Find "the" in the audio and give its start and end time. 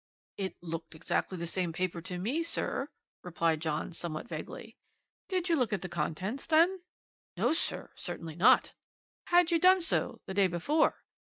1.37-1.45, 5.83-5.87, 10.25-10.33